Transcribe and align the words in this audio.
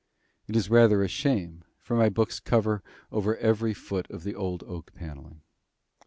It 0.47 0.55
is 0.55 0.67
rather 0.71 1.03
a 1.03 1.07
shame, 1.07 1.63
for 1.79 1.95
my 1.95 2.09
books 2.09 2.39
cover 2.39 2.81
over 3.11 3.37
every 3.37 3.75
foot 3.75 4.09
of 4.09 4.23
the 4.23 4.33
old 4.33 4.63
oak 4.63 4.91
panelling. 4.95 5.41